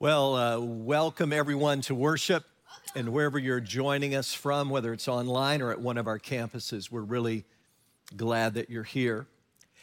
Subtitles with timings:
[0.00, 2.44] Well, uh, welcome everyone to worship.
[2.94, 6.88] And wherever you're joining us from, whether it's online or at one of our campuses,
[6.88, 7.44] we're really
[8.16, 9.26] glad that you're here.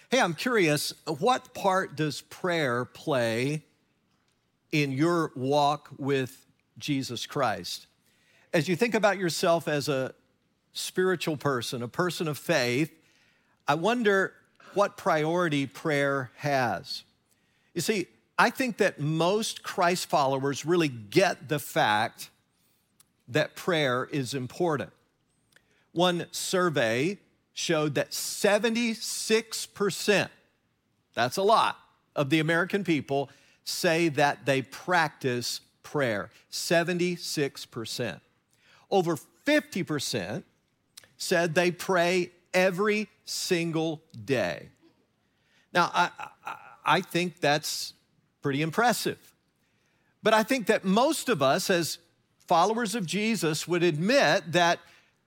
[0.09, 3.65] Hey, I'm curious, what part does prayer play
[4.71, 6.47] in your walk with
[6.77, 7.87] Jesus Christ?
[8.53, 10.15] As you think about yourself as a
[10.71, 12.89] spiritual person, a person of faith,
[13.67, 14.31] I wonder
[14.75, 17.03] what priority prayer has.
[17.73, 18.07] You see,
[18.37, 22.29] I think that most Christ followers really get the fact
[23.27, 24.91] that prayer is important.
[25.93, 27.19] One survey
[27.53, 30.29] showed that 76%,
[31.13, 31.77] that's a lot,
[32.15, 33.29] of the American people
[33.63, 36.29] say that they practice prayer.
[36.51, 38.19] 76%.
[38.91, 40.43] Over 50%
[41.17, 44.67] said they pray every single day.
[45.73, 46.09] Now, I,
[46.45, 46.55] I,
[46.85, 47.93] I think that's
[48.45, 49.17] pretty impressive.
[50.21, 51.97] But I think that most of us, as
[52.45, 54.77] followers of Jesus, would admit that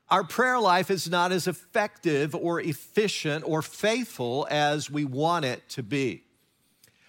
[0.08, 5.68] our prayer life is not as effective or efficient or faithful as we want it
[5.70, 6.22] to be.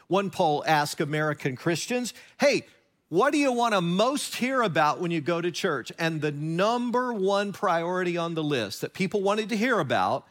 [0.07, 2.63] One poll asked American Christians, hey,
[3.09, 5.91] what do you want to most hear about when you go to church?
[5.99, 10.25] And the number one priority on the list that people wanted to hear about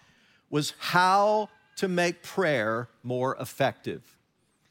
[0.51, 4.18] was how to make prayer more effective.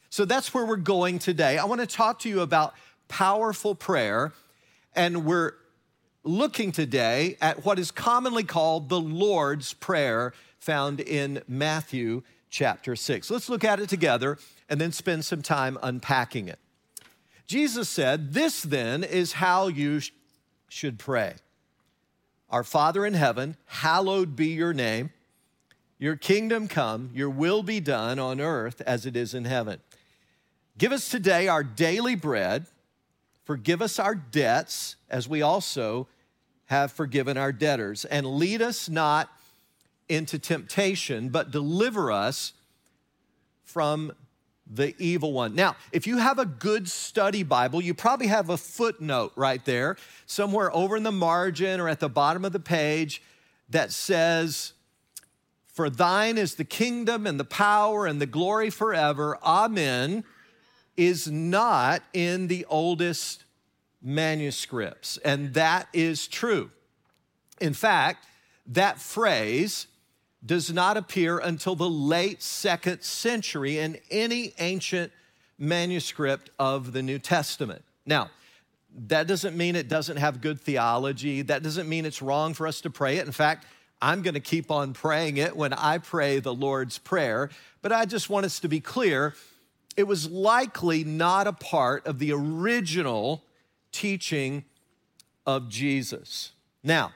[0.09, 1.57] So that's where we're going today.
[1.57, 2.73] I want to talk to you about
[3.07, 4.31] powerful prayer,
[4.95, 5.53] and we're
[6.23, 13.29] looking today at what is commonly called the Lord's Prayer, found in Matthew chapter 6.
[13.29, 14.37] Let's look at it together
[14.69, 16.59] and then spend some time unpacking it.
[17.45, 20.11] Jesus said, This then is how you sh-
[20.69, 21.35] should pray
[22.49, 25.11] Our Father in heaven, hallowed be your name.
[25.99, 29.79] Your kingdom come, your will be done on earth as it is in heaven.
[30.77, 32.67] Give us today our daily bread.
[33.45, 36.07] Forgive us our debts as we also
[36.65, 38.05] have forgiven our debtors.
[38.05, 39.29] And lead us not
[40.07, 42.53] into temptation, but deliver us
[43.63, 44.11] from
[44.69, 45.55] the evil one.
[45.55, 49.97] Now, if you have a good study Bible, you probably have a footnote right there,
[50.25, 53.23] somewhere over in the margin or at the bottom of the page
[53.69, 54.73] that says,
[55.73, 59.39] For thine is the kingdom and the power and the glory forever.
[59.41, 60.23] Amen
[60.97, 63.45] is not in the oldest
[64.01, 66.71] manuscripts, and that is true.
[67.61, 68.25] In fact,
[68.67, 69.87] that phrase
[70.45, 75.11] does not appear until the late second century in any ancient
[75.57, 77.83] manuscript of the New Testament.
[78.05, 78.29] Now,
[79.07, 81.41] that doesn't mean it doesn't have good theology.
[81.41, 83.25] That doesn't mean it's wrong for us to pray it.
[83.25, 83.65] In fact,
[84.01, 87.49] I'm going to keep on praying it when I pray the Lord's Prayer.
[87.81, 89.33] But I just want us to be clear
[89.97, 93.43] it was likely not a part of the original
[93.91, 94.63] teaching
[95.45, 96.51] of Jesus.
[96.83, 97.13] Now,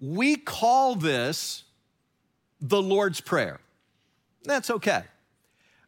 [0.00, 1.64] we call this
[2.60, 3.60] the Lord's Prayer.
[4.44, 5.02] That's okay.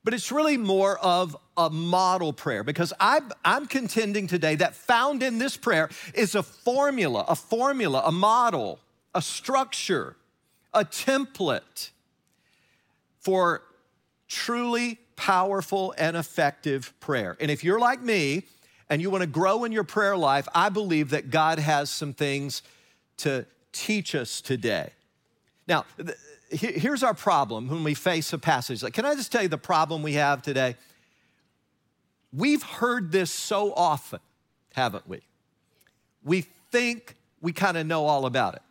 [0.05, 5.23] But it's really more of a model prayer because I'm, I'm contending today that found
[5.23, 8.81] in this prayer is a formula, a formula, a model,
[9.15, 10.17] a structure,
[10.73, 11.91] a template
[13.21, 13.63] for
[14.27, 17.37] truly powerful and effective prayer.
[17.41, 18.45] And if you're like me
[18.89, 22.15] and you want to grow in your prayer life, I believe that God has some
[22.15, 22.63] things
[23.19, 24.93] to teach us today.
[25.69, 25.85] Now,
[26.51, 28.83] here's our problem when we face a passage.
[28.83, 30.75] Like, can I just tell you the problem we have today?
[32.33, 34.21] We've heard this so often,
[34.75, 35.21] haven't we?
[36.25, 38.63] We think we kind of know all about it.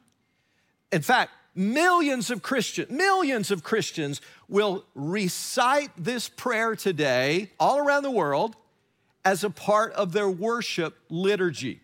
[0.92, 1.30] In fact,
[1.60, 8.56] millions of Christians, millions of Christians will recite this prayer today all around the world
[9.26, 11.82] as a part of their worship liturgy.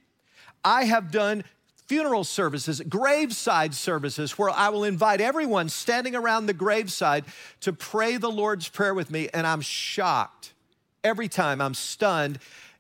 [0.64, 1.44] I have done
[1.88, 7.26] funeral services, graveside services, where I will invite everyone standing around the graveside
[7.60, 10.54] to pray the Lord's Prayer with me, and I'm shocked.
[11.04, 12.40] Every time I'm stunned.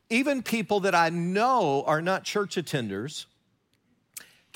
[0.10, 3.26] Even people that I know are not church attenders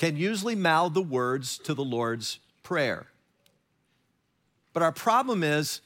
[0.00, 3.06] can usually mouth the words to the Lord's Prayer.
[4.72, 5.82] But our problem is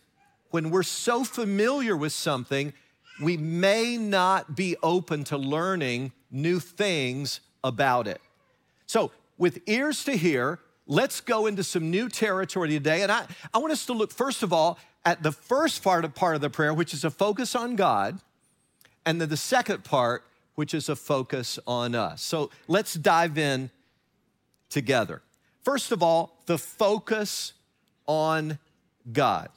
[0.50, 2.72] when we're so familiar with something,
[3.20, 8.20] we may not be open to learning new things about it.
[8.87, 13.02] So, with ears to hear, let's go into some new territory today.
[13.02, 16.14] And I, I want us to look, first of all, at the first part of,
[16.14, 18.20] part of the prayer, which is a focus on God,
[19.05, 20.22] and then the second part,
[20.55, 22.22] which is a focus on us.
[22.22, 23.70] So, let's dive in
[24.75, 25.23] together.
[25.62, 27.55] First of all, the focus
[28.06, 28.59] on
[29.11, 29.49] God.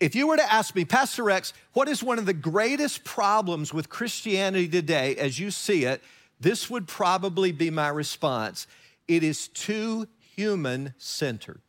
[0.00, 3.74] if you were to ask me, Pastor Rex, what is one of the greatest problems
[3.74, 6.02] with Christianity today as you see it?
[6.40, 8.68] This would probably be my response.
[9.08, 10.06] It is too
[10.36, 11.60] human centered.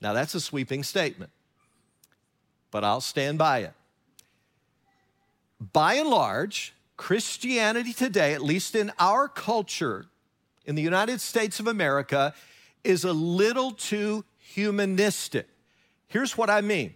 [0.00, 1.30] Now, that's a sweeping statement,
[2.70, 3.74] but I'll stand by it.
[5.60, 10.04] By and large, Christianity today, at least in our culture
[10.66, 12.34] in the United States of America,
[12.84, 15.48] is a little too humanistic.
[16.08, 16.94] Here's what I mean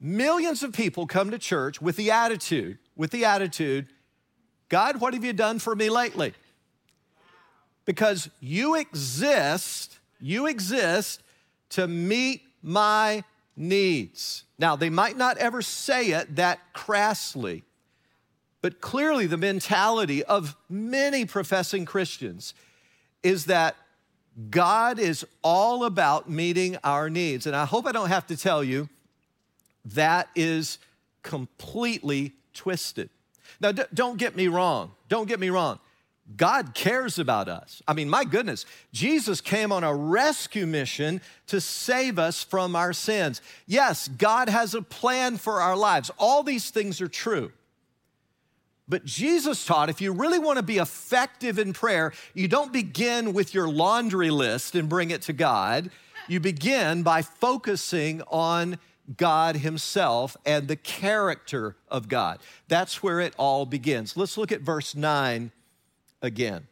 [0.00, 3.86] millions of people come to church with the attitude, with the attitude,
[4.68, 6.34] God, what have you done for me lately?
[7.84, 11.22] Because you exist, you exist
[11.70, 13.22] to meet my
[13.56, 14.44] needs.
[14.58, 17.62] Now, they might not ever say it that crassly,
[18.66, 22.52] but clearly the mentality of many professing Christians
[23.22, 23.76] is that
[24.50, 27.46] God is all about meeting our needs.
[27.46, 28.88] And I hope I don't have to tell you
[29.84, 30.78] that is
[31.22, 33.08] completely twisted.
[33.60, 34.90] Now, don't get me wrong.
[35.08, 35.78] Don't get me wrong.
[36.36, 37.80] God cares about us.
[37.86, 42.92] I mean, my goodness, Jesus came on a rescue mission to save us from our
[42.92, 43.42] sins.
[43.68, 46.10] Yes, God has a plan for our lives.
[46.18, 47.52] All these things are true.
[48.88, 53.32] But Jesus taught if you really want to be effective in prayer, you don't begin
[53.32, 55.90] with your laundry list and bring it to God.
[56.28, 58.78] You begin by focusing on
[59.16, 62.38] God Himself and the character of God.
[62.68, 64.16] That's where it all begins.
[64.16, 65.50] Let's look at verse 9
[66.22, 66.66] again.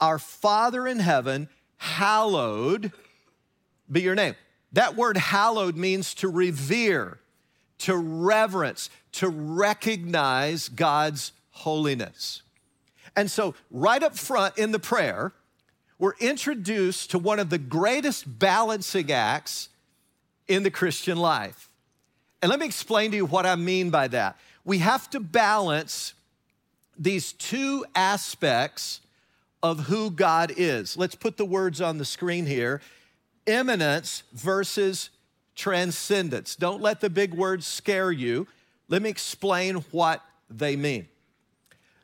[0.00, 2.92] Our Father in heaven, hallowed
[3.90, 4.34] be your name.
[4.72, 7.18] That word hallowed means to revere,
[7.78, 12.42] to reverence, to recognize God's holiness.
[13.16, 15.32] And so, right up front in the prayer,
[15.98, 19.68] we're introduced to one of the greatest balancing acts
[20.46, 21.70] in the Christian life.
[22.40, 24.38] And let me explain to you what I mean by that.
[24.64, 26.14] We have to balance
[26.96, 29.00] these two aspects
[29.62, 30.96] of who God is.
[30.96, 32.80] Let's put the words on the screen here
[33.46, 35.08] immanence versus
[35.56, 36.54] transcendence.
[36.54, 38.46] Don't let the big words scare you.
[38.88, 41.08] Let me explain what they mean.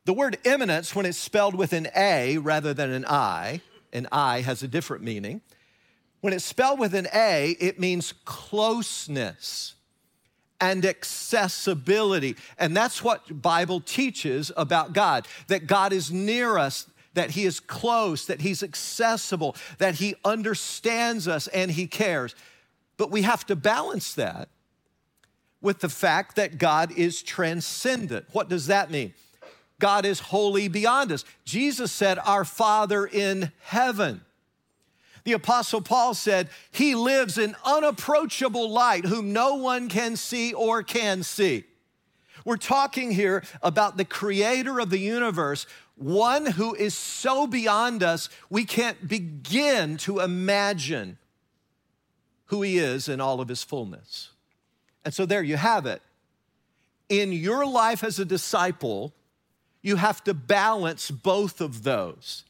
[0.04, 3.62] The word immanence, when it's spelled with an A rather than an I,
[3.92, 5.40] an I has a different meaning.
[6.20, 9.74] When it's spelled with an A, it means closeness
[10.60, 12.36] and accessibility.
[12.58, 17.60] And that's what Bible teaches about God, that God is near us, that he is
[17.60, 22.34] close, that he's accessible, that he understands us and he cares.
[22.96, 24.48] But we have to balance that
[25.60, 28.26] with the fact that God is transcendent.
[28.32, 29.14] What does that mean?
[29.78, 31.24] God is holy beyond us.
[31.44, 34.22] Jesus said, Our Father in heaven.
[35.24, 40.82] The Apostle Paul said, He lives in unapproachable light, whom no one can see or
[40.82, 41.64] can see.
[42.44, 45.66] We're talking here about the creator of the universe,
[45.96, 51.18] one who is so beyond us, we can't begin to imagine
[52.46, 54.30] who he is in all of his fullness.
[55.04, 56.02] And so there you have it.
[57.08, 59.14] In your life as a disciple,
[59.84, 62.44] you have to balance both of those.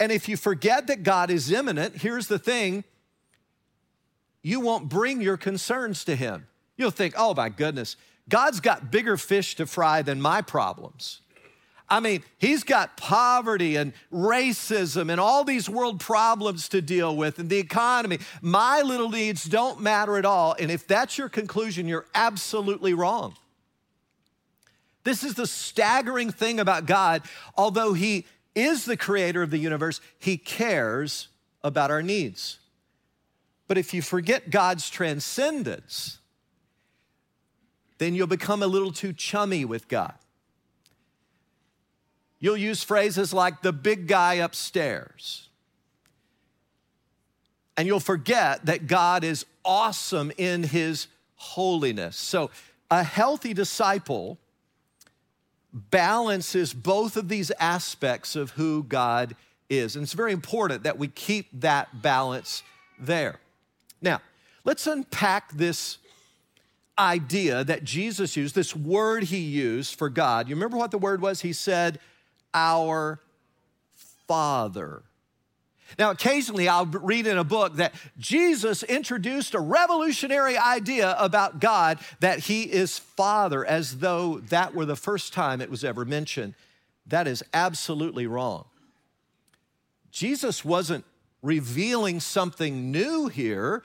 [0.00, 2.84] And if you forget that God is immanent, here's the thing
[4.42, 6.48] you won't bring your concerns to Him.
[6.76, 7.96] You'll think, oh my goodness,
[8.28, 11.20] God's got bigger fish to fry than my problems.
[11.88, 17.38] I mean, he's got poverty and racism and all these world problems to deal with
[17.38, 18.18] and the economy.
[18.42, 20.56] My little needs don't matter at all.
[20.58, 23.34] And if that's your conclusion, you're absolutely wrong.
[25.08, 27.22] This is the staggering thing about God.
[27.56, 31.28] Although He is the creator of the universe, He cares
[31.64, 32.58] about our needs.
[33.68, 36.18] But if you forget God's transcendence,
[37.96, 40.12] then you'll become a little too chummy with God.
[42.38, 45.48] You'll use phrases like the big guy upstairs.
[47.78, 52.18] And you'll forget that God is awesome in his holiness.
[52.18, 52.50] So,
[52.90, 54.38] a healthy disciple
[55.90, 59.36] balances both of these aspects of who God
[59.68, 59.96] is.
[59.96, 62.62] And it's very important that we keep that balance
[62.98, 63.40] there.
[64.00, 64.20] Now,
[64.64, 65.98] let's unpack this
[66.98, 70.48] idea that Jesus used, this word he used for God.
[70.48, 71.40] You remember what the word was?
[71.40, 72.00] He said,
[72.52, 73.20] Our
[74.26, 75.02] Father.
[75.96, 81.98] Now, occasionally I'll read in a book that Jesus introduced a revolutionary idea about God
[82.20, 86.54] that he is Father, as though that were the first time it was ever mentioned.
[87.06, 88.64] That is absolutely wrong.
[90.10, 91.04] Jesus wasn't
[91.42, 93.82] revealing something new here.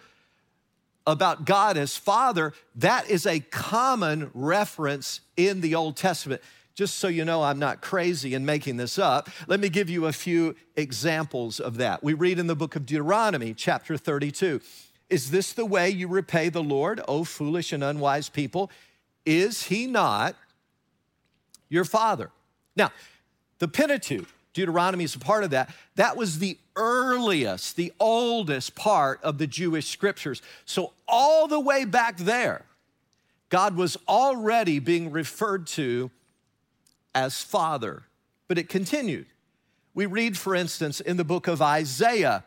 [1.05, 6.41] about God as Father, that is a common reference in the Old Testament.
[6.75, 9.29] Just so you know, I'm not crazy in making this up.
[9.47, 12.03] Let me give you a few examples of that.
[12.03, 14.59] We read in the book of Deuteronomy, chapter 32.
[15.09, 18.71] Is this the way you repay the Lord, O foolish and unwise people?
[19.23, 20.35] Is he not
[21.69, 22.31] your father?
[22.75, 22.91] Now,
[23.59, 25.73] the Pentateuch, Deuteronomy is a part of that.
[25.95, 30.41] That was the earliest, the oldest part of the Jewish scriptures.
[30.65, 32.65] So, all the way back there,
[33.49, 36.09] God was already being referred to
[37.13, 38.03] as Father.
[38.47, 39.27] But it continued.
[39.93, 42.43] We read, for instance, in the book of Isaiah,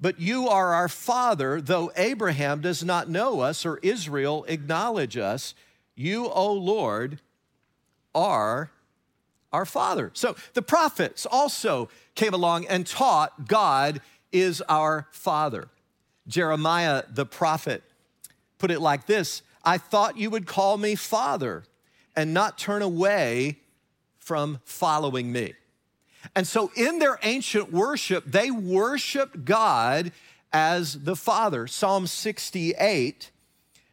[0.00, 5.54] but you are our Father, though Abraham does not know us or Israel acknowledge us.
[5.94, 7.20] You, O Lord,
[8.14, 8.70] are
[9.52, 10.10] our Father.
[10.14, 14.00] So the prophets also came along and taught God
[14.32, 15.68] is our Father.
[16.26, 17.82] Jeremiah the prophet
[18.58, 21.64] put it like this I thought you would call me Father
[22.14, 23.58] and not turn away
[24.26, 25.54] from following me.
[26.34, 30.10] And so in their ancient worship, they worshiped God
[30.52, 31.68] as the Father.
[31.68, 33.30] Psalm 68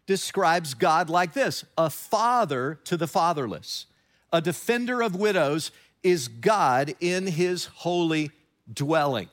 [0.08, 3.86] describes God like this a father to the fatherless,
[4.32, 5.70] a defender of widows
[6.02, 8.32] is God in his holy
[8.74, 9.30] dwelling.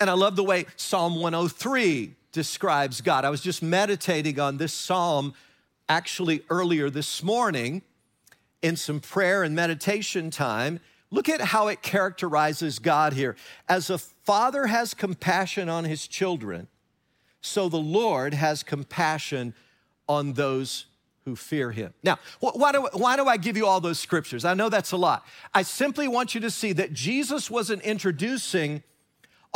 [0.00, 3.24] And I love the way Psalm 103 describes God.
[3.24, 5.34] I was just meditating on this psalm
[5.88, 7.82] actually earlier this morning
[8.66, 10.80] in some prayer and meditation time.
[11.12, 13.36] Look at how it characterizes God here.
[13.68, 16.66] As a father has compassion on his children,
[17.40, 19.54] so the Lord has compassion
[20.08, 20.86] on those
[21.24, 21.94] who fear him.
[22.02, 24.44] Now, why do, why do I give you all those scriptures?
[24.44, 25.24] I know that's a lot.
[25.54, 28.82] I simply want you to see that Jesus wasn't introducing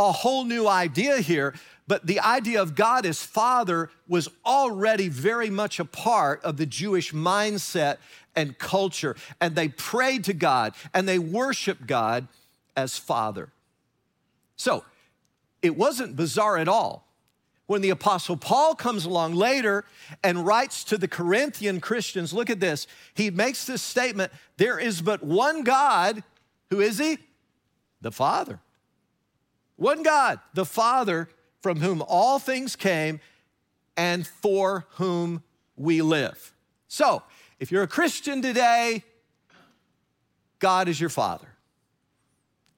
[0.01, 1.55] a whole new idea here,
[1.87, 6.67] but the idea of God as Father was already very much a part of the
[6.67, 7.99] Jewish mindset
[8.35, 9.15] and culture.
[9.41, 12.29] And they prayed to God and they worshiped God
[12.77, 13.51] as Father.
[14.57, 14.85] So
[15.63, 17.07] it wasn't bizarre at all
[17.67, 19.85] when the Apostle Paul comes along later
[20.25, 22.87] and writes to the Corinthian Christians, look at this.
[23.15, 26.25] He makes this statement there is but one God.
[26.71, 27.19] Who is he?
[28.01, 28.61] The Father.
[29.81, 31.27] One God, the Father,
[31.63, 33.19] from whom all things came
[33.97, 35.43] and for whom
[35.75, 36.53] we live.
[36.87, 37.23] So,
[37.59, 39.05] if you're a Christian today,
[40.59, 41.49] God is your Father.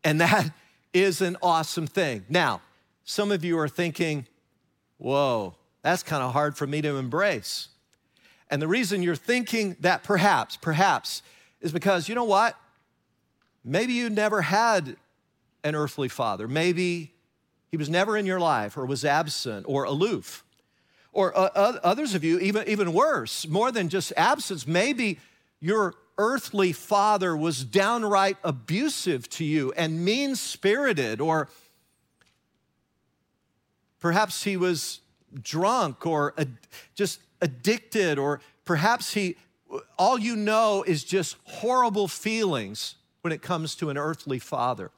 [0.05, 0.53] And that
[0.93, 2.25] is an awesome thing.
[2.29, 2.63] Now,
[3.03, 4.29] some of you are thinking,
[4.99, 7.67] whoa, that's kind of hard for me to embrace.
[8.49, 11.23] And the reason you're thinking that perhaps, perhaps,
[11.61, 12.57] is because you know what?
[13.65, 14.97] Maybe you never had
[15.64, 16.49] an earthly father.
[16.49, 17.12] Maybe
[17.71, 20.45] he was never in your life or was absent or aloof.
[21.12, 25.19] Or uh, others of you, even, even worse, more than just absence, maybe
[25.61, 31.49] your earthly father was downright abusive to you and mean spirited, or
[34.00, 35.00] perhaps he was
[35.42, 36.59] drunk or ad-
[36.95, 39.37] just addicted, or perhaps he,
[39.99, 44.90] all you know is just horrible feelings when it comes to an earthly father.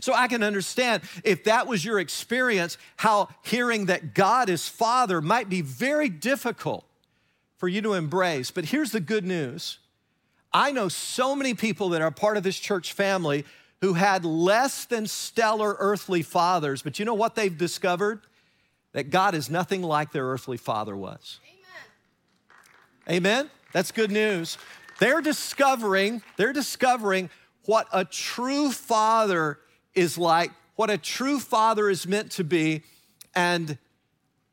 [0.00, 5.20] So I can understand if that was your experience, how hearing that God is Father
[5.20, 6.84] might be very difficult
[7.56, 8.50] for you to embrace.
[8.50, 9.78] But here's the good news
[10.52, 13.44] I know so many people that are part of this church family
[13.80, 18.20] who had less than stellar earthly fathers, but you know what they've discovered?
[18.92, 21.38] That God is nothing like their earthly father was.
[23.06, 23.16] Amen.
[23.16, 23.50] Amen?
[23.72, 24.56] That's good news.
[24.98, 27.30] They're discovering, they're discovering
[27.66, 29.58] what a true father
[29.98, 32.82] is like, what a true father is meant to be.
[33.34, 33.78] And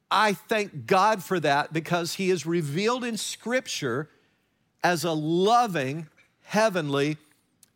[0.09, 4.09] I thank God for that because He is revealed in Scripture
[4.83, 6.07] as a loving,
[6.43, 7.17] heavenly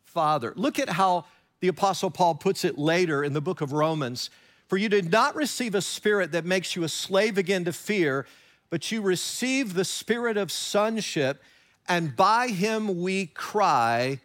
[0.04, 0.52] Father.
[0.56, 1.26] Look at how
[1.60, 4.30] the Apostle Paul puts it later in the book of Romans.
[4.68, 8.26] For you did not receive a spirit that makes you a slave again to fear,
[8.70, 11.42] but you received the spirit of sonship,
[11.88, 14.20] and by him we cry,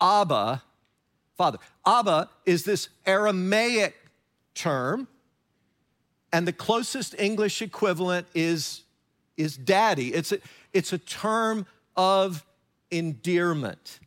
[0.00, 0.62] Abba,
[1.36, 1.58] Father.
[1.84, 3.94] Abba is this Aramaic
[4.54, 5.06] term,
[6.32, 8.82] and the closest English equivalent is,
[9.36, 10.14] is daddy.
[10.14, 10.38] It's a,
[10.72, 11.66] it's a term
[11.96, 12.44] of
[12.90, 14.00] endearment.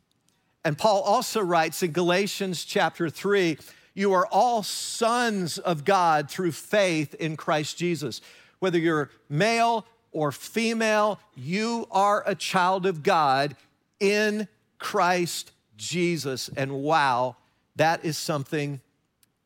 [0.66, 3.58] And Paul also writes in Galatians chapter 3
[3.94, 8.22] you are all sons of God through faith in Christ Jesus.
[8.60, 13.56] Whether you're male or female, you are a child of God
[14.00, 16.50] in Christ Jesus.
[16.56, 17.38] And wow,
[17.78, 18.82] that is something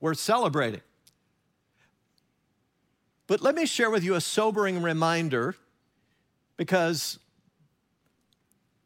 [0.02, 0.82] worth celebrating.
[3.28, 5.56] But let me share with you a sobering reminder
[6.58, 7.20] because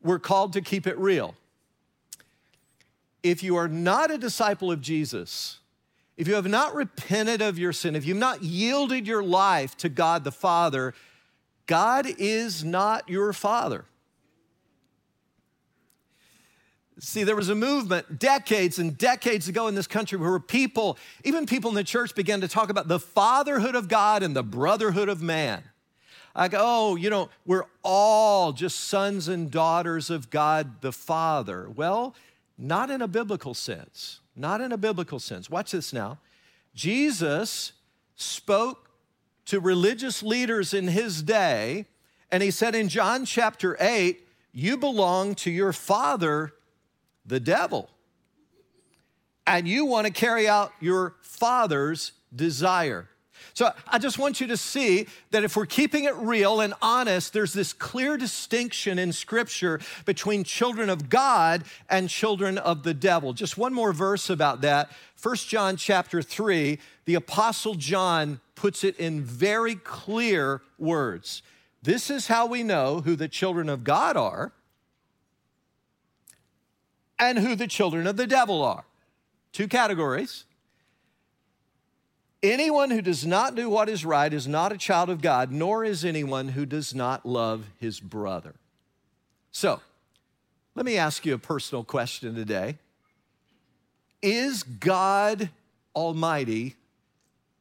[0.03, 1.33] we're called to keep it real.
[3.23, 5.59] If you are not a disciple of Jesus,
[6.17, 9.89] if you have not repented of your sin, if you've not yielded your life to
[9.89, 10.93] God the Father,
[11.65, 13.85] God is not your Father.
[16.99, 21.45] See, there was a movement decades and decades ago in this country where people, even
[21.45, 25.07] people in the church, began to talk about the fatherhood of God and the brotherhood
[25.07, 25.63] of man.
[26.35, 31.69] Like, oh, you know, we're all just sons and daughters of God the Father.
[31.69, 32.15] Well,
[32.57, 34.19] not in a biblical sense.
[34.35, 35.49] Not in a biblical sense.
[35.49, 36.19] Watch this now.
[36.73, 37.73] Jesus
[38.15, 38.89] spoke
[39.45, 41.85] to religious leaders in his day,
[42.31, 46.53] and he said in John chapter 8, You belong to your father,
[47.27, 47.89] the devil.
[49.45, 53.07] And you want to carry out your father's desire.
[53.53, 57.33] So I just want you to see that if we're keeping it real and honest,
[57.33, 63.33] there's this clear distinction in Scripture between children of God and children of the devil.
[63.33, 64.91] Just one more verse about that.
[65.21, 71.41] 1 John chapter 3, the Apostle John puts it in very clear words.
[71.83, 74.51] This is how we know who the children of God are
[77.19, 78.85] and who the children of the devil are.
[79.51, 80.45] Two categories.
[82.43, 85.83] Anyone who does not do what is right is not a child of God, nor
[85.83, 88.55] is anyone who does not love his brother.
[89.51, 89.81] So,
[90.75, 92.77] let me ask you a personal question today.
[94.21, 95.49] Is God
[95.95, 96.75] Almighty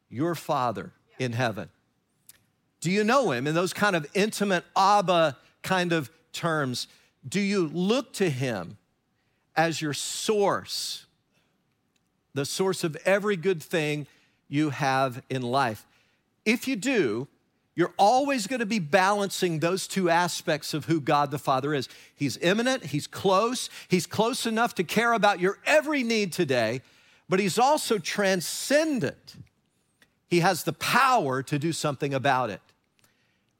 [0.09, 1.69] your Father in heaven?
[2.79, 6.87] Do you know Him in those kind of intimate Abba kind of terms?
[7.27, 8.77] Do you look to Him
[9.57, 11.05] as your source,
[12.33, 14.07] the source of every good thing
[14.47, 15.85] you have in life.
[16.45, 17.27] If you do,
[17.75, 21.89] you're always going to be balancing those two aspects of who God the Father is.
[22.15, 26.81] He's immanent, He's close, He's close enough to care about your every need today,
[27.27, 29.35] but He's also transcendent.
[30.27, 32.61] He has the power to do something about it.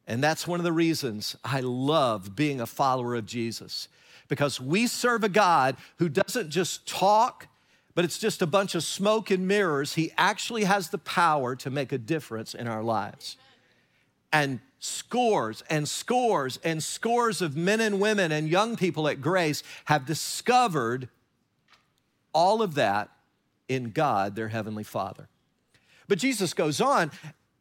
[0.07, 3.89] And that's one of the reasons I love being a follower of Jesus,
[4.29, 7.47] because we serve a God who doesn't just talk
[7.97, 9.95] but it's just a bunch of smoke and mirrors.
[9.95, 13.37] He actually has the power to make a difference in our lives.
[14.31, 19.63] And scores and scores and scores of men and women and young people at Grace
[19.85, 21.09] have discovered
[22.33, 23.09] all of that
[23.67, 25.27] in God, their Heavenly Father.
[26.07, 27.09] But Jesus goes on.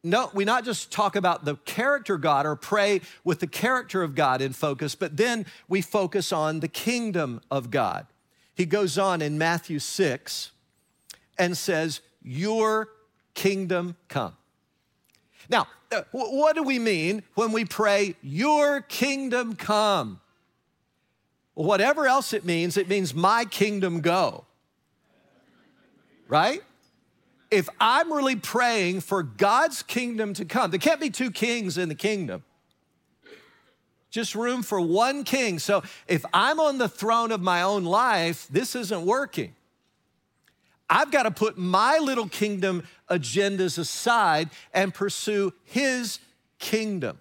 [0.03, 4.15] No, we not just talk about the character God or pray with the character of
[4.15, 8.07] God in focus, but then we focus on the kingdom of God
[8.57, 10.49] he goes on in Matthew 6
[11.37, 12.89] and says, Your
[13.35, 14.35] kingdom come.
[15.47, 20.21] Now, uh, what do we mean when we pray, Your kingdom come?
[21.53, 24.45] Whatever else it means, it means my kingdom go.
[26.27, 26.63] Right?
[27.49, 31.89] If I'm really praying for God's kingdom to come, there can't be two kings in
[31.89, 32.43] the kingdom
[34.09, 35.59] just room for one king.
[35.59, 39.53] So if I'm on the throne of my own life, this isn't working.
[40.89, 46.19] I've got to put my little kingdom agendas aside and pursue his
[46.59, 47.19] kingdom.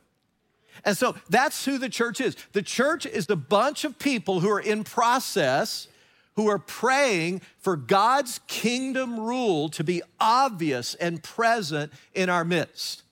[0.84, 2.36] And so that's who the church is.
[2.52, 5.88] The church is a bunch of people who are in process,
[6.37, 13.03] who are praying for God's kingdom rule to be obvious and present in our midst.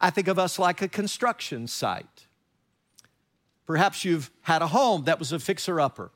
[0.00, 2.26] I think of us like a construction site.
[3.66, 6.10] Perhaps you've had a home that was a fixer upper.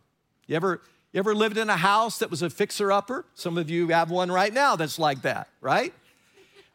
[0.47, 0.83] You ever,
[1.13, 3.25] you ever lived in a house that was a fixer upper?
[3.35, 5.93] Some of you have one right now that's like that, right?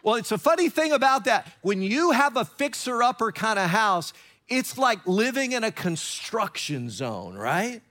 [0.03, 1.47] Well, it's a funny thing about that.
[1.61, 4.13] When you have a fixer upper kind of house,
[4.49, 7.81] it's like living in a construction zone, right?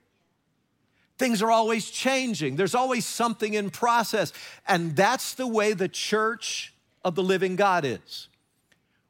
[1.21, 2.57] Things are always changing.
[2.57, 4.33] There's always something in process.
[4.67, 6.73] And that's the way the church
[7.05, 8.29] of the living God is.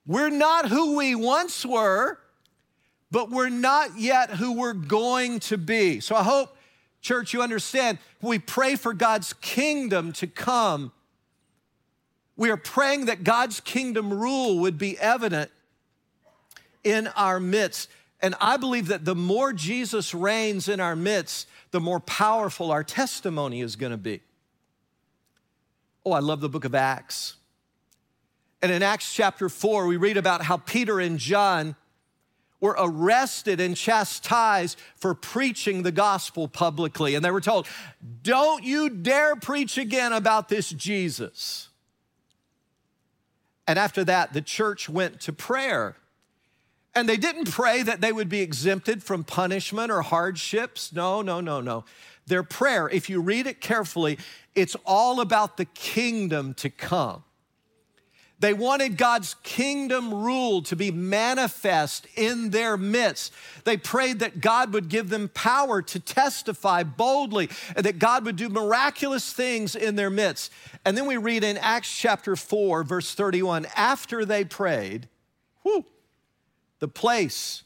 [0.05, 2.19] We're not who we once were,
[3.13, 6.01] but we're not yet who we're going to be.
[6.01, 6.57] So I hope,
[7.01, 10.91] church, you understand we pray for God's kingdom to come.
[12.37, 15.53] We are praying that God's kingdom rule would be evident
[16.83, 17.89] in our midst.
[18.23, 22.85] And I believe that the more Jesus reigns in our midst, the more powerful our
[22.85, 24.21] testimony is going to be.
[26.05, 27.37] Oh, I love the book of Acts.
[28.63, 31.77] And in Acts chapter 4, we read about how Peter and John
[32.61, 37.15] were arrested and chastised for preaching the gospel publicly.
[37.15, 37.67] And they were told,
[38.23, 41.69] Don't you dare preach again about this Jesus.
[43.67, 45.97] And after that, the church went to prayer.
[46.95, 50.93] And they didn't pray that they would be exempted from punishment or hardships.
[50.93, 51.85] No, no, no, no.
[52.27, 54.19] Their prayer, if you read it carefully,
[54.55, 57.25] it's all about the kingdom to come.
[58.41, 63.35] They wanted God's kingdom rule to be manifest in their midst.
[63.65, 68.37] They prayed that God would give them power to testify boldly and that God would
[68.37, 70.51] do miraculous things in their midst.
[70.87, 75.09] And then we read in Acts chapter 4, verse 31, after they prayed,
[75.63, 75.85] whew,
[76.81, 77.63] the place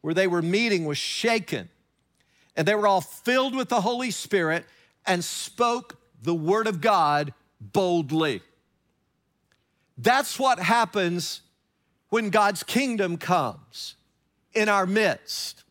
[0.00, 1.68] where they were meeting was shaken,
[2.56, 4.64] and they were all filled with the Holy Spirit
[5.06, 8.42] and spoke the word of God boldly.
[9.96, 11.42] That's what happens
[12.08, 13.96] when God's kingdom comes
[14.54, 15.64] in our midst.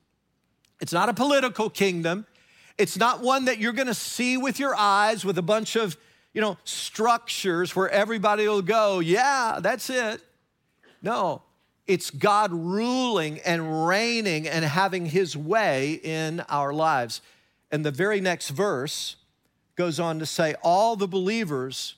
[0.80, 2.26] It's not a political kingdom.
[2.78, 5.98] It's not one that you're going to see with your eyes with a bunch of,
[6.34, 10.22] you know, structures where everybody will go, yeah, that's it.
[11.02, 11.42] No,
[11.88, 17.22] it's God ruling and reigning and having his way in our lives.
[17.72, 19.16] And the very next verse
[19.76, 21.96] goes on to say, all the believers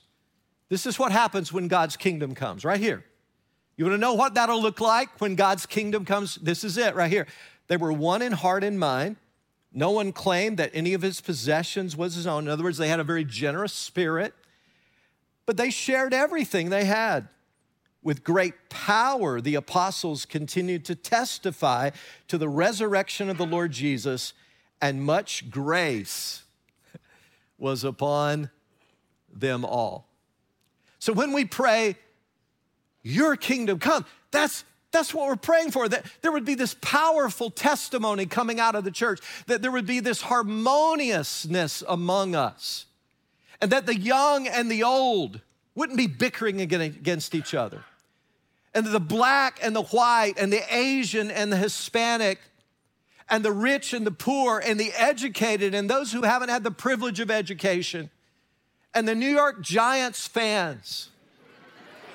[0.70, 3.04] this is what happens when God's kingdom comes, right here.
[3.76, 6.36] You want to know what that'll look like when God's kingdom comes?
[6.36, 7.26] This is it right here.
[7.66, 9.16] They were one in heart and mind.
[9.72, 12.44] No one claimed that any of his possessions was his own.
[12.44, 14.32] In other words, they had a very generous spirit,
[15.44, 17.28] but they shared everything they had.
[18.02, 21.90] With great power, the apostles continued to testify
[22.28, 24.32] to the resurrection of the Lord Jesus,
[24.80, 26.44] and much grace
[27.58, 28.50] was upon
[29.30, 30.08] them all.
[30.98, 31.96] So when we pray,
[33.02, 37.48] Your kingdom come, that's that's what we're praying for, that there would be this powerful
[37.48, 42.86] testimony coming out of the church, that there would be this harmoniousness among us,
[43.60, 45.40] and that the young and the old
[45.76, 47.84] wouldn't be bickering against each other.
[48.74, 52.38] And the black and the white, and the Asian and the Hispanic,
[53.28, 56.70] and the rich and the poor, and the educated, and those who haven't had the
[56.70, 58.10] privilege of education
[58.94, 61.10] and the New York Giants fans.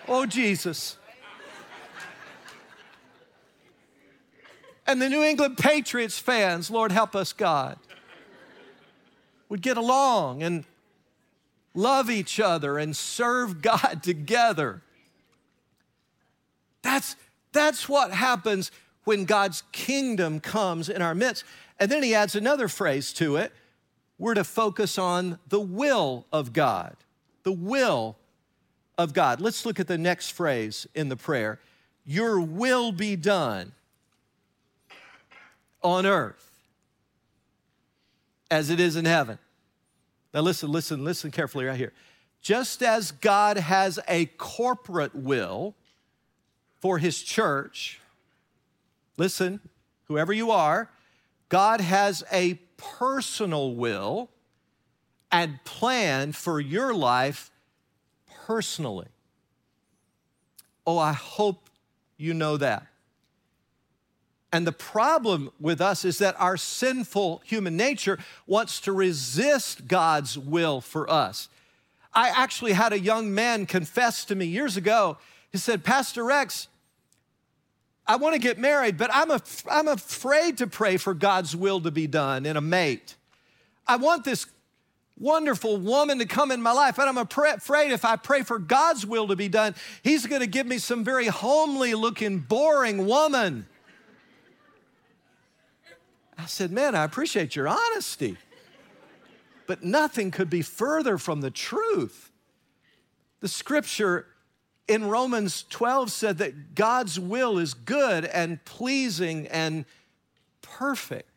[0.07, 0.97] Oh, Jesus.
[4.87, 7.79] And the New England Patriots fans, Lord help us, God,
[9.49, 10.65] would get along and
[11.73, 14.81] love each other and serve God together.
[16.85, 17.15] That's,
[17.51, 18.69] that's what happens
[19.05, 21.43] when God's kingdom comes in our midst.
[21.79, 23.51] And then he adds another phrase to it
[24.19, 26.95] we're to focus on the will of God.
[27.41, 28.17] The will
[28.99, 29.41] of God.
[29.41, 31.59] Let's look at the next phrase in the prayer
[32.05, 33.71] Your will be done
[35.81, 36.61] on earth
[38.51, 39.39] as it is in heaven.
[40.35, 41.93] Now, listen, listen, listen carefully right here.
[42.41, 45.73] Just as God has a corporate will
[46.85, 47.99] for his church,
[49.17, 49.59] listen,
[50.03, 50.87] whoever you are,
[51.49, 54.29] God has a personal will
[55.31, 57.49] and plan for your life
[58.45, 59.07] personally.
[60.85, 61.71] Oh, I hope
[62.17, 62.85] you know that.
[64.53, 70.37] And the problem with us is that our sinful human nature wants to resist God's
[70.37, 71.49] will for us.
[72.13, 75.17] I actually had a young man confess to me years ago.
[75.51, 76.67] He said, Pastor Rex,
[78.07, 81.81] I want to get married, but I'm, af- I'm afraid to pray for God's will
[81.81, 83.15] to be done in a mate.
[83.87, 84.45] I want this
[85.17, 89.05] wonderful woman to come in my life, but I'm afraid if I pray for God's
[89.05, 93.67] will to be done, He's going to give me some very homely looking, boring woman.
[96.37, 98.37] I said, Man, I appreciate your honesty,
[99.67, 102.31] but nothing could be further from the truth.
[103.39, 104.27] The scripture
[104.87, 109.85] in Romans 12 said that God's will is good and pleasing and
[110.61, 111.35] perfect.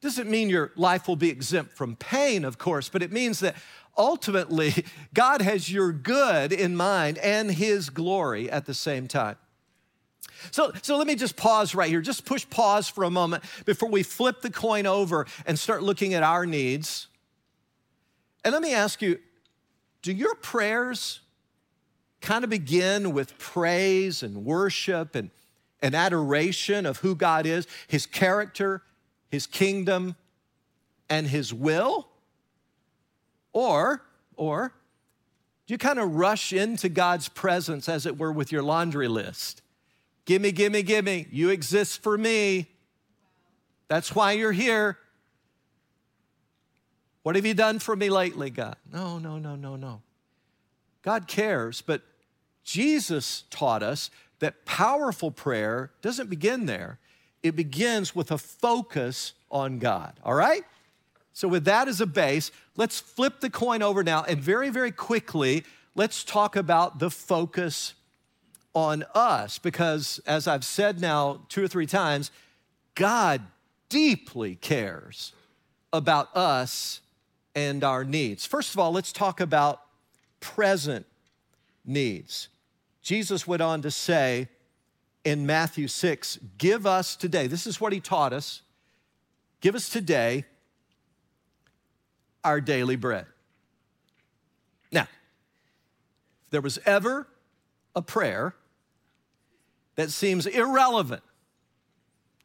[0.00, 3.56] Doesn't mean your life will be exempt from pain, of course, but it means that
[3.96, 9.36] ultimately God has your good in mind and His glory at the same time.
[10.52, 12.00] So, so let me just pause right here.
[12.00, 16.14] Just push pause for a moment before we flip the coin over and start looking
[16.14, 17.08] at our needs.
[18.44, 19.18] And let me ask you
[20.08, 21.20] do your prayers
[22.22, 25.28] kind of begin with praise and worship and,
[25.82, 28.80] and adoration of who God is, His character,
[29.28, 30.16] His kingdom,
[31.10, 32.08] and His will?
[33.52, 34.02] Or,
[34.34, 34.72] or,
[35.66, 39.60] do you kind of rush into God's presence, as it were, with your laundry list?
[40.24, 41.26] Gimme, gimme, gimme.
[41.30, 42.68] You exist for me.
[43.88, 44.96] That's why you're here.
[47.28, 48.76] What have you done for me lately, God?
[48.90, 50.00] No, no, no, no, no.
[51.02, 52.00] God cares, but
[52.64, 56.98] Jesus taught us that powerful prayer doesn't begin there.
[57.42, 60.62] It begins with a focus on God, all right?
[61.34, 64.90] So, with that as a base, let's flip the coin over now and very, very
[64.90, 65.64] quickly,
[65.94, 67.92] let's talk about the focus
[68.72, 72.30] on us because, as I've said now two or three times,
[72.94, 73.42] God
[73.90, 75.34] deeply cares
[75.92, 77.02] about us
[77.58, 78.46] and our needs.
[78.46, 79.82] First of all, let's talk about
[80.38, 81.06] present
[81.84, 82.48] needs.
[83.02, 84.46] Jesus went on to say
[85.24, 88.62] in Matthew 6, Give us today, this is what he taught us,
[89.60, 90.44] give us today
[92.44, 93.26] our daily bread.
[94.92, 97.26] Now, if there was ever
[97.96, 98.54] a prayer
[99.96, 101.24] that seems irrelevant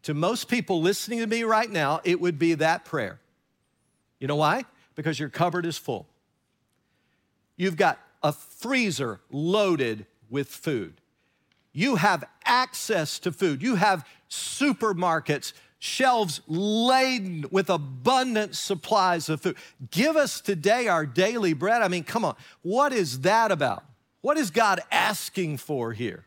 [0.02, 3.20] to most people listening to me right now, it would be that prayer.
[4.20, 4.66] You know why?
[4.96, 6.08] Because your cupboard is full.
[7.58, 10.96] You've got a freezer loaded with food.
[11.72, 13.62] You have access to food.
[13.62, 19.58] You have supermarkets, shelves laden with abundant supplies of food.
[19.92, 21.82] Give us today our daily bread.
[21.82, 22.36] I mean, come on.
[22.62, 23.84] What is that about?
[24.22, 26.26] What is God asking for here?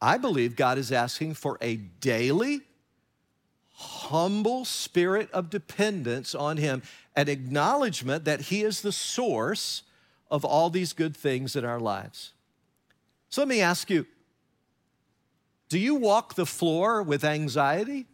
[0.00, 2.62] I believe God is asking for a daily,
[3.78, 6.82] humble spirit of dependence on Him,
[7.14, 9.84] an acknowledgement that He is the source
[10.30, 12.32] of all these good things in our lives.
[13.28, 14.04] So let me ask you
[15.68, 18.06] do you walk the floor with anxiety?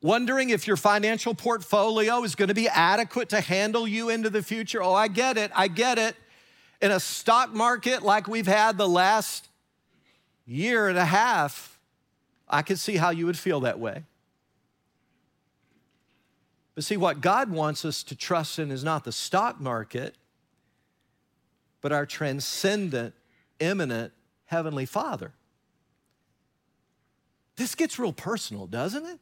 [0.00, 4.42] Wondering if your financial portfolio is going to be adequate to handle you into the
[4.42, 4.82] future?
[4.82, 5.52] Oh, I get it.
[5.54, 6.16] I get it.
[6.80, 9.46] In a stock market like we've had the last
[10.44, 11.78] year and a half,
[12.48, 14.02] I could see how you would feel that way.
[16.74, 20.14] But see, what God wants us to trust in is not the stock market,
[21.80, 23.14] but our transcendent,
[23.60, 24.12] immanent
[24.46, 25.32] Heavenly Father.
[27.56, 29.18] This gets real personal, doesn't it?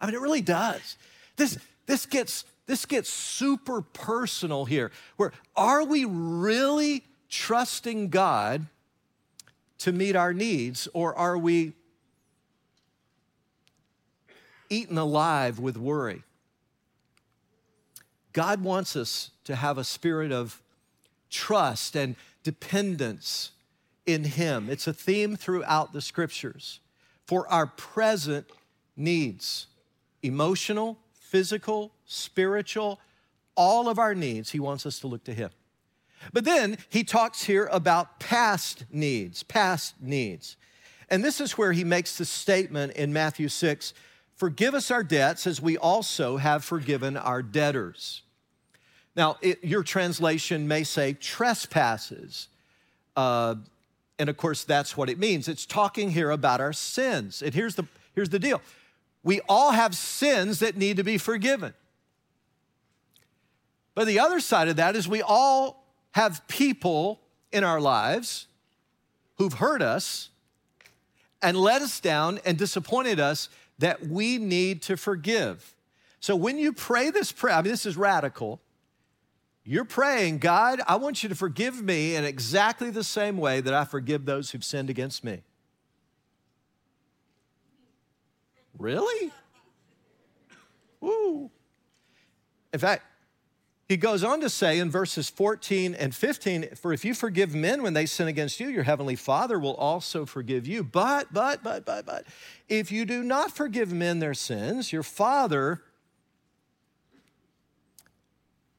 [0.00, 0.96] I mean, it really does.
[1.36, 4.90] This, this, gets, this gets super personal here.
[5.16, 8.66] Where are we really trusting God
[9.78, 11.72] to meet our needs, or are we
[14.70, 16.22] eaten alive with worry?
[18.34, 20.60] God wants us to have a spirit of
[21.30, 23.52] trust and dependence
[24.04, 24.68] in Him.
[24.68, 26.80] It's a theme throughout the scriptures
[27.26, 28.46] for our present
[28.96, 29.66] needs
[30.22, 32.98] emotional, physical, spiritual,
[33.56, 34.50] all of our needs.
[34.52, 35.50] He wants us to look to Him.
[36.32, 40.56] But then he talks here about past needs, past needs.
[41.10, 43.92] And this is where he makes the statement in Matthew 6
[44.36, 48.22] Forgive us our debts as we also have forgiven our debtors.
[49.16, 52.48] Now, it, your translation may say trespasses.
[53.16, 53.56] Uh,
[54.18, 55.48] and of course, that's what it means.
[55.48, 57.42] It's talking here about our sins.
[57.42, 58.60] And here's the, here's the deal
[59.22, 61.72] we all have sins that need to be forgiven.
[63.94, 67.20] But the other side of that is we all have people
[67.52, 68.46] in our lives
[69.36, 70.28] who've hurt us
[71.40, 75.74] and let us down and disappointed us that we need to forgive.
[76.20, 78.60] So when you pray this prayer, I mean, this is radical.
[79.64, 83.72] You're praying, God, I want you to forgive me in exactly the same way that
[83.72, 85.42] I forgive those who've sinned against me.
[88.78, 89.32] Really?
[91.00, 91.50] Woo.
[92.72, 93.04] In fact,
[93.88, 97.82] he goes on to say in verses 14 and 15, For if you forgive men
[97.82, 100.82] when they sin against you, your heavenly Father will also forgive you.
[100.82, 102.24] But, but, but, but, but,
[102.66, 105.82] if you do not forgive men their sins, your Father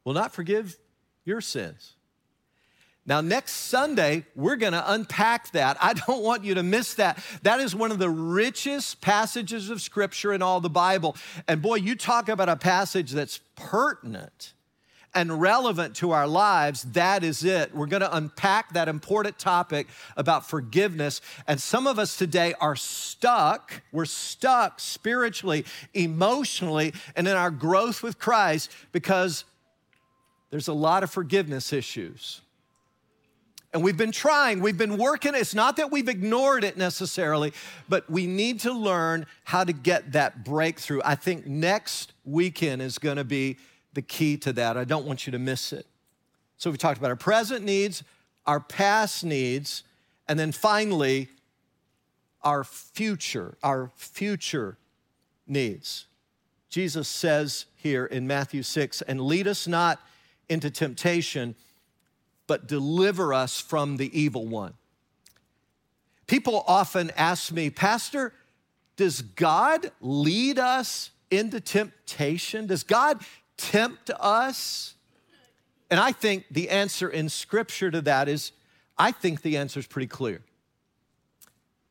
[0.04, 0.76] will not forgive
[1.24, 1.94] your sins.
[3.06, 5.78] Now, next Sunday, we're going to unpack that.
[5.80, 7.24] I don't want you to miss that.
[7.44, 11.16] That is one of the richest passages of Scripture in all the Bible.
[11.48, 14.55] And boy, you talk about a passage that's pertinent
[15.16, 17.74] and relevant to our lives, that is it.
[17.74, 21.22] We're going to unpack that important topic about forgiveness.
[21.48, 23.82] And some of us today are stuck.
[23.92, 29.46] We're stuck spiritually, emotionally, and in our growth with Christ because
[30.52, 32.42] there's a lot of forgiveness issues.
[33.74, 35.36] And we've been trying, we've been working.
[35.36, 37.52] It's not that we've ignored it necessarily,
[37.90, 41.02] but we need to learn how to get that breakthrough.
[41.04, 43.58] I think next weekend is going to be
[43.96, 44.78] the key to that.
[44.78, 45.88] I don't want you to miss it.
[46.58, 48.04] So we talked about our present needs,
[48.46, 49.84] our past needs,
[50.28, 51.30] and then finally,
[52.44, 54.78] our future, our future
[55.48, 56.06] needs.
[56.70, 60.00] Jesus says here in Matthew 6, and lead us not
[60.48, 61.56] into temptation,
[62.48, 64.74] but deliver us from the evil one.
[66.28, 68.34] People often ask me, Pastor,
[68.96, 72.68] does God lead us into temptation?
[72.68, 73.20] Does God
[73.58, 74.96] tempt us?
[75.90, 78.52] And I think the answer in Scripture to that is
[78.98, 80.42] I think the answer is pretty clear.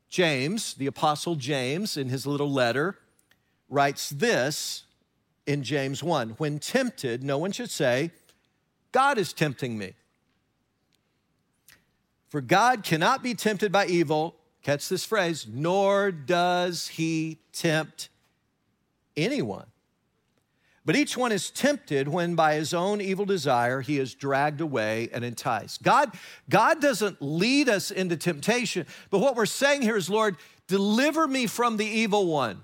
[0.09, 2.97] James, the Apostle James, in his little letter,
[3.69, 4.85] writes this
[5.47, 8.11] in James 1 When tempted, no one should say,
[8.93, 9.95] God is tempting me.
[12.29, 18.09] For God cannot be tempted by evil, catch this phrase, nor does he tempt
[19.17, 19.67] anyone.
[20.85, 25.09] But each one is tempted when by his own evil desire he is dragged away
[25.13, 25.83] and enticed.
[25.83, 26.13] God,
[26.51, 31.47] God doesn't lead us into temptation, but what we're saying here is, Lord, deliver me
[31.47, 32.63] from the evil one.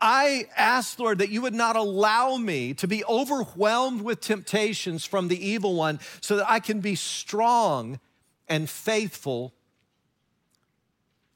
[0.00, 5.28] I ask, Lord, that you would not allow me to be overwhelmed with temptations from
[5.28, 8.00] the evil one so that I can be strong
[8.48, 9.52] and faithful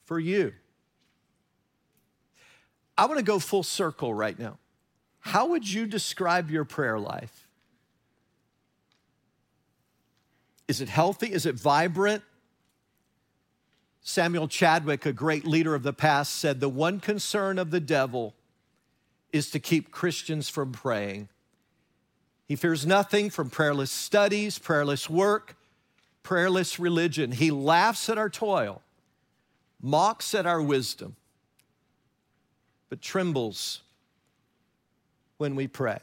[0.04, 0.54] for you.
[2.96, 4.58] I want to go full circle right now.
[5.24, 7.48] How would you describe your prayer life?
[10.68, 11.32] Is it healthy?
[11.32, 12.22] Is it vibrant?
[14.02, 18.34] Samuel Chadwick, a great leader of the past, said the one concern of the devil
[19.32, 21.30] is to keep Christians from praying.
[22.46, 25.56] He fears nothing from prayerless studies, prayerless work,
[26.22, 27.32] prayerless religion.
[27.32, 28.82] He laughs at our toil,
[29.80, 31.16] mocks at our wisdom,
[32.90, 33.80] but trembles
[35.38, 35.98] when we pray.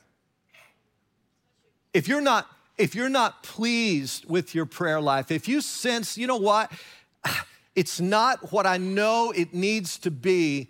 [1.94, 6.26] If you're not if you're not pleased with your prayer life, if you sense, you
[6.26, 6.72] know what,
[7.76, 10.70] it's not what I know it needs to be,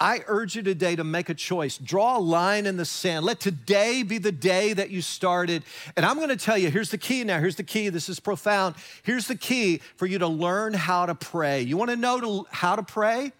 [0.00, 1.78] I urge you today to make a choice.
[1.78, 3.24] Draw a line in the sand.
[3.24, 5.62] Let today be the day that you started.
[5.96, 7.38] And I'm going to tell you here's the key now.
[7.38, 7.90] Here's the key.
[7.90, 8.74] This is profound.
[9.02, 11.62] Here's the key for you to learn how to pray.
[11.62, 13.32] You want to know to, how to pray?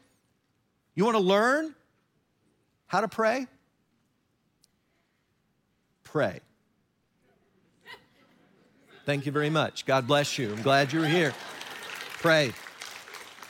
[0.95, 1.75] You want to learn
[2.87, 3.47] how to pray?
[6.15, 6.39] Pray.
[9.05, 9.85] Thank you very much.
[9.85, 10.53] God bless you.
[10.53, 11.35] I'm glad you're here.
[12.21, 12.53] Pray.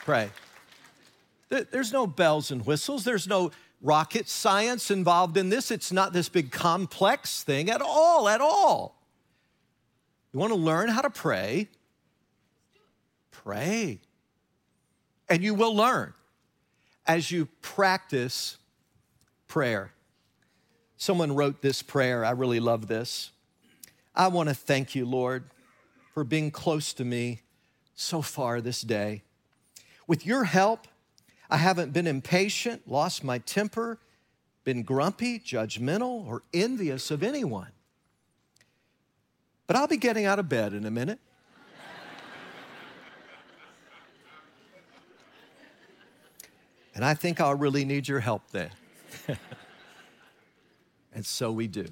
[0.03, 0.31] Pray.
[1.49, 3.03] There's no bells and whistles.
[3.03, 3.51] There's no
[3.83, 5.69] rocket science involved in this.
[5.69, 8.99] It's not this big complex thing at all, at all.
[10.33, 11.69] You want to learn how to pray?
[13.29, 13.99] Pray.
[15.29, 16.15] And you will learn
[17.05, 18.57] as you practice
[19.47, 19.91] prayer.
[21.05, 22.25] Someone wrote this prayer.
[22.25, 23.29] I really love this.
[24.15, 25.43] I want to thank you, Lord,
[26.15, 27.41] for being close to me
[27.93, 29.21] so far this day.
[30.07, 30.87] With your help,
[31.47, 33.99] I haven't been impatient, lost my temper,
[34.63, 37.69] been grumpy, judgmental, or envious of anyone.
[39.67, 41.19] But I'll be getting out of bed in a minute.
[46.95, 48.71] and I think I'll really need your help then.
[51.15, 51.85] And so we do.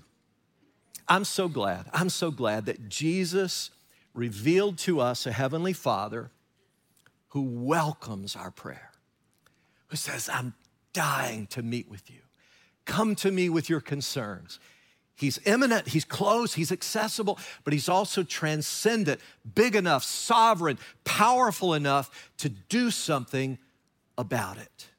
[1.08, 1.86] I'm so glad.
[1.94, 3.72] I'm so glad that Jesus
[4.14, 6.30] revealed to us a heavenly Father
[7.30, 8.92] who welcomes our prayer,
[9.88, 10.54] who says, I'm
[10.92, 12.20] dying to meet with you.
[12.86, 14.60] Come to me with your concerns.
[15.16, 19.22] He's immanent, he's close, he's accessible, but he's also transcendent,
[19.56, 23.58] big enough, sovereign, powerful enough to do something
[24.18, 24.90] about it.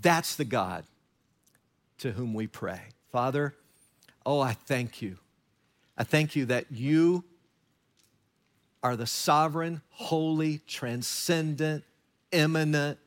[0.00, 0.84] That's the God
[1.98, 2.80] to whom we pray.
[3.10, 3.54] Father,
[4.26, 5.18] oh, I thank you.
[5.96, 7.24] I thank you that you
[8.82, 11.84] are the sovereign, holy, transcendent,
[12.30, 12.98] immanent,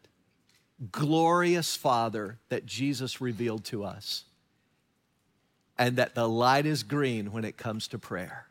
[0.91, 4.25] glorious Father that Jesus revealed to us.
[5.77, 8.47] And that the light is green when it comes to prayer.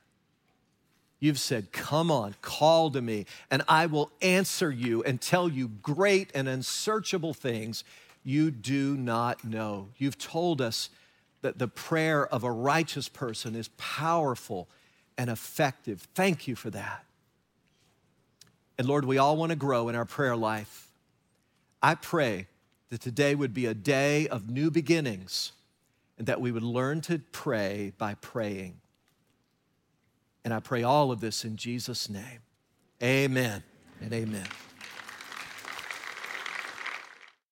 [1.21, 5.69] You've said, Come on, call to me, and I will answer you and tell you
[5.69, 7.85] great and unsearchable things
[8.25, 9.89] you do not know.
[9.99, 10.89] You've told us
[11.43, 14.69] that the prayer of a righteous person is powerful
[15.17, 16.07] and effective.
[16.15, 17.05] Thank you for that.
[18.79, 20.89] And Lord, we all want to grow in our prayer life.
[21.83, 22.47] I pray
[22.91, 25.53] that today would be a day of new beginnings
[26.19, 28.81] and that we would learn to pray by praying.
[30.45, 32.41] And I pray all of this in Jesus' name.
[33.03, 33.63] Amen
[34.01, 34.47] and amen.